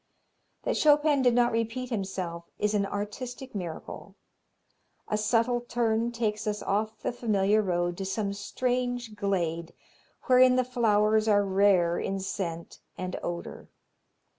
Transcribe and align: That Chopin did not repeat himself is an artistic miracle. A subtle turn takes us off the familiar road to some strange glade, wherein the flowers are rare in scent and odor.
That 0.63 0.77
Chopin 0.77 1.21
did 1.21 1.35
not 1.35 1.51
repeat 1.51 1.91
himself 1.91 2.45
is 2.57 2.73
an 2.73 2.87
artistic 2.87 3.53
miracle. 3.53 4.15
A 5.07 5.15
subtle 5.15 5.61
turn 5.61 6.11
takes 6.11 6.47
us 6.47 6.63
off 6.63 6.97
the 7.03 7.11
familiar 7.11 7.61
road 7.61 7.97
to 7.97 8.05
some 8.05 8.33
strange 8.33 9.13
glade, 9.15 9.75
wherein 10.23 10.55
the 10.55 10.63
flowers 10.65 11.27
are 11.27 11.45
rare 11.45 11.99
in 11.99 12.19
scent 12.19 12.79
and 12.97 13.15
odor. 13.21 13.69